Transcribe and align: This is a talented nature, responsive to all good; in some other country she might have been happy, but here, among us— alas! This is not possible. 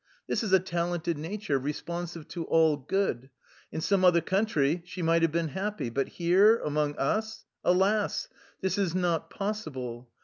This 0.27 0.41
is 0.41 0.51
a 0.51 0.59
talented 0.59 1.19
nature, 1.19 1.59
responsive 1.59 2.27
to 2.29 2.43
all 2.45 2.75
good; 2.75 3.29
in 3.71 3.81
some 3.81 4.03
other 4.03 4.19
country 4.19 4.81
she 4.83 5.03
might 5.03 5.21
have 5.21 5.31
been 5.31 5.49
happy, 5.49 5.91
but 5.91 6.07
here, 6.07 6.57
among 6.57 6.97
us— 6.97 7.45
alas! 7.73 8.27
This 8.61 8.79
is 8.79 8.95
not 8.95 9.29
possible. 9.29 10.09